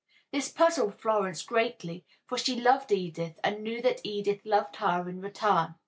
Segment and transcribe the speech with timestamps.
[0.31, 5.21] This puzzled Florence greatly, for she loved Edith and knew that Edith loved her in
[5.21, 5.75] return.